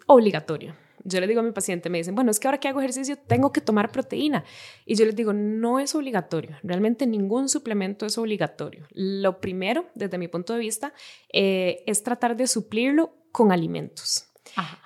obligatorio. 0.07 0.77
Yo 1.05 1.21
le 1.21 1.27
digo 1.27 1.41
a 1.41 1.45
mi 1.45 1.53
paciente, 1.53 1.89
me 1.89 1.99
dicen, 1.99 2.15
bueno, 2.15 2.31
es 2.31 2.39
que 2.39 2.49
ahora 2.49 2.59
que 2.59 2.69
hago 2.69 2.81
ejercicio 2.81 3.17
tengo 3.17 3.53
que 3.53 3.61
tomar 3.61 3.91
proteína. 3.91 4.45
Y 4.85 4.97
yo 4.97 5.07
les 5.07 5.17
digo, 5.17 5.33
no 5.33 5.79
es 5.81 5.95
obligatorio. 5.95 6.57
Realmente 6.63 7.07
ningún 7.07 7.49
suplemento 7.49 8.05
es 8.05 8.19
obligatorio. 8.19 8.87
Lo 8.91 9.41
primero, 9.41 9.87
desde 9.95 10.19
mi 10.19 10.29
punto 10.29 10.53
de 10.53 10.59
vista, 10.59 10.93
eh, 11.33 11.83
es 11.87 12.03
tratar 12.03 12.37
de 12.37 12.47
suplirlo 12.47 13.15
con 13.33 13.53
alimentos 13.53 14.28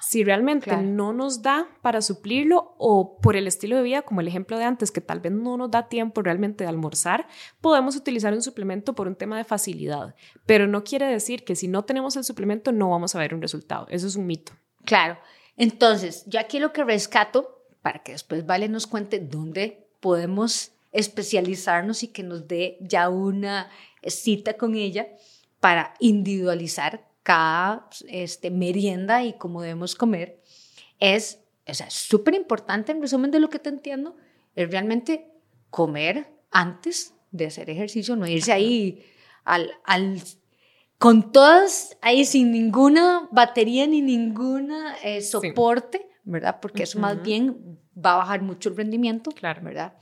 si 0.00 0.24
realmente 0.24 0.76
no 0.76 1.12
nos 1.12 1.42
da 1.42 1.66
para 1.80 2.02
suplirlo 2.02 2.74
o 2.78 3.18
por 3.20 3.36
el 3.36 3.46
estilo 3.46 3.76
de 3.76 3.82
vida, 3.82 4.02
como 4.02 4.20
el 4.20 4.28
ejemplo 4.28 4.58
de 4.58 4.64
antes, 4.64 4.90
que 4.90 5.00
tal 5.00 5.20
vez 5.20 5.32
no 5.32 5.56
nos 5.56 5.70
da 5.70 5.88
tiempo 5.88 6.22
realmente 6.22 6.64
de 6.64 6.68
almorzar, 6.68 7.26
podemos 7.60 7.96
utilizar 7.96 8.32
un 8.32 8.42
suplemento 8.42 8.94
por 8.94 9.08
un 9.08 9.16
tema 9.16 9.36
de 9.36 9.44
facilidad. 9.44 10.14
Pero 10.46 10.66
no 10.66 10.84
quiere 10.84 11.06
decir 11.06 11.44
que 11.44 11.56
si 11.56 11.68
no 11.68 11.84
tenemos 11.84 12.16
el 12.16 12.24
suplemento 12.24 12.72
no 12.72 12.90
vamos 12.90 13.14
a 13.14 13.18
ver 13.18 13.34
un 13.34 13.42
resultado. 13.42 13.86
Eso 13.88 14.06
es 14.06 14.16
un 14.16 14.26
mito. 14.26 14.52
Claro. 14.84 15.18
Entonces, 15.56 16.24
yo 16.26 16.40
aquí 16.40 16.58
lo 16.58 16.72
que 16.72 16.84
rescato, 16.84 17.64
para 17.82 18.02
que 18.02 18.12
después 18.12 18.46
Vale 18.46 18.68
nos 18.68 18.86
cuente 18.86 19.18
dónde 19.18 19.86
podemos 20.00 20.72
especializarnos 20.92 22.02
y 22.02 22.08
que 22.08 22.22
nos 22.22 22.48
dé 22.48 22.78
ya 22.80 23.08
una 23.08 23.70
cita 24.06 24.54
con 24.54 24.74
ella 24.74 25.08
para 25.60 25.94
individualizar 26.00 27.11
cada 27.22 27.88
este, 28.08 28.50
merienda 28.50 29.22
y 29.24 29.34
cómo 29.34 29.62
debemos 29.62 29.94
comer, 29.94 30.40
es 30.98 31.42
o 31.66 31.74
sea, 31.74 31.88
súper 31.90 32.34
importante, 32.34 32.92
en 32.92 33.00
resumen 33.00 33.30
de 33.30 33.40
lo 33.40 33.48
que 33.48 33.58
te 33.58 33.68
entiendo, 33.68 34.16
es 34.54 34.70
realmente 34.70 35.30
comer 35.70 36.32
antes 36.50 37.14
de 37.30 37.46
hacer 37.46 37.70
ejercicio, 37.70 38.16
no 38.16 38.26
irse 38.26 38.52
ahí 38.52 39.04
al, 39.44 39.70
al 39.84 40.20
con 40.98 41.32
todas 41.32 41.96
ahí 42.00 42.24
sin 42.24 42.52
ninguna 42.52 43.28
batería 43.32 43.86
ni 43.86 44.02
ninguna 44.02 44.96
eh, 45.02 45.22
soporte, 45.22 46.08
¿verdad? 46.24 46.58
Porque 46.60 46.82
eso 46.84 46.98
más 46.98 47.22
bien 47.22 47.78
va 47.96 48.14
a 48.14 48.16
bajar 48.18 48.42
mucho 48.42 48.68
el 48.68 48.76
rendimiento, 48.76 49.30
claro. 49.30 49.62
¿verdad? 49.62 49.94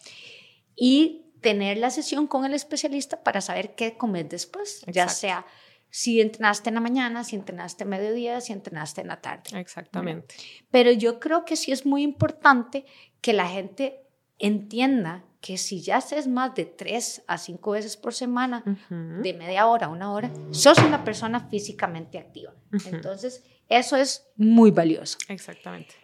Y 0.74 1.26
tener 1.40 1.78
la 1.78 1.90
sesión 1.90 2.26
con 2.26 2.44
el 2.44 2.52
especialista 2.52 3.22
para 3.22 3.40
saber 3.40 3.74
qué 3.74 3.96
comer 3.96 4.28
después, 4.28 4.82
ya 4.88 5.08
sea 5.08 5.46
si 5.90 6.20
entrenaste 6.20 6.70
en 6.70 6.76
la 6.76 6.80
mañana, 6.80 7.24
si 7.24 7.36
entrenaste 7.36 7.84
a 7.84 7.86
mediodía, 7.86 8.40
si 8.40 8.52
entrenaste 8.52 9.00
en 9.00 9.08
la 9.08 9.20
tarde. 9.20 9.58
Exactamente. 9.58 10.34
Pero 10.70 10.92
yo 10.92 11.20
creo 11.20 11.44
que 11.44 11.56
sí 11.56 11.72
es 11.72 11.84
muy 11.84 12.02
importante 12.02 12.84
que 13.20 13.32
la 13.32 13.48
gente 13.48 14.00
entienda 14.38 15.24
que 15.40 15.56
si 15.56 15.80
ya 15.80 15.96
haces 15.96 16.26
más 16.26 16.54
de 16.54 16.66
tres 16.66 17.22
a 17.26 17.38
cinco 17.38 17.72
veces 17.72 17.96
por 17.96 18.14
semana, 18.14 18.62
de 18.90 19.32
media 19.34 19.66
hora 19.66 19.86
a 19.86 19.88
una 19.88 20.12
hora, 20.12 20.30
sos 20.50 20.78
una 20.78 21.02
persona 21.02 21.48
físicamente 21.48 22.18
activa. 22.18 22.54
Entonces, 22.86 23.42
eso 23.68 23.96
es 23.96 24.26
muy 24.36 24.70
valioso. 24.70 25.16
Exactamente. 25.28 25.94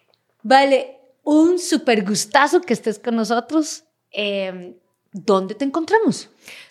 Vale, 0.42 1.00
un 1.22 1.58
súper 1.58 2.04
gustazo 2.04 2.60
que 2.60 2.72
estés 2.72 2.98
con 2.98 3.16
nosotros. 3.16 3.84
Em, 4.10 4.74
¿Dónde 5.12 5.54
te 5.54 5.64
encontramos? 5.64 6.30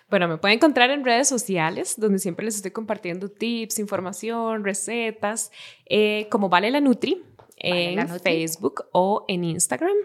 Bueno, 0.09 0.27
me 0.27 0.37
pueden 0.37 0.57
encontrar 0.57 0.91
en 0.91 1.03
redes 1.03 1.27
sociales, 1.27 1.95
donde 1.97 2.19
siempre 2.19 2.45
les 2.45 2.55
estoy 2.55 2.71
compartiendo 2.71 3.29
tips, 3.29 3.79
información, 3.79 4.63
recetas, 4.63 5.51
eh, 5.87 6.27
como 6.29 6.47
Vale 6.47 6.69
la 6.69 6.79
Nutri, 6.79 7.23
en 7.57 8.07
Facebook 8.19 8.85
o 8.91 9.25
en 9.27 9.43
Instagram. 9.43 9.95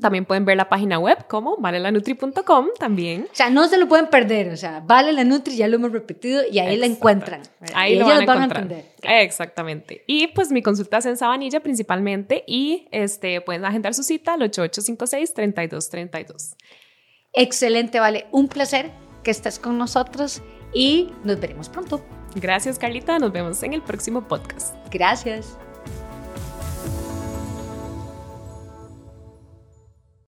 También 0.00 0.24
pueden 0.24 0.44
ver 0.44 0.56
la 0.56 0.68
página 0.68 0.98
web 0.98 1.28
como 1.28 1.56
valelanutri.com 1.58 2.70
también. 2.78 3.28
O 3.30 3.34
sea, 3.34 3.50
no 3.50 3.68
se 3.68 3.78
lo 3.78 3.86
pueden 3.86 4.08
perder, 4.08 4.52
o 4.52 4.56
sea, 4.56 4.80
Vale 4.80 5.12
la 5.12 5.22
Nutri, 5.22 5.56
ya 5.56 5.68
lo 5.68 5.76
hemos 5.76 5.92
repetido 5.92 6.42
y 6.50 6.58
ahí 6.58 6.76
la 6.76 6.86
encuentran. 6.86 7.42
Ahí 7.74 7.96
lo 7.96 8.06
van, 8.06 8.28
a, 8.28 8.44
entender. 8.44 8.86
Exactamente. 9.02 10.02
Y 10.08 10.26
pues 10.28 10.50
mi 10.50 10.62
consulta 10.62 10.98
es 10.98 11.06
en 11.06 11.16
Sabanilla 11.16 11.60
principalmente 11.60 12.42
y 12.48 12.88
este, 12.90 13.40
pueden 13.42 13.64
agendar 13.64 13.94
su 13.94 14.02
cita 14.02 14.34
al 14.34 14.40
8856-3232. 14.50 16.56
Excelente, 17.32 18.00
Vale. 18.00 18.26
Un 18.32 18.48
placer 18.48 18.90
que 19.22 19.30
estés 19.30 19.58
con 19.58 19.78
nosotros 19.78 20.42
y 20.72 21.12
nos 21.24 21.40
veremos 21.40 21.68
pronto. 21.68 22.02
Gracias, 22.34 22.78
Carlita. 22.78 23.18
Nos 23.18 23.32
vemos 23.32 23.62
en 23.62 23.74
el 23.74 23.82
próximo 23.82 24.26
podcast. 24.26 24.74
Gracias. 24.90 25.58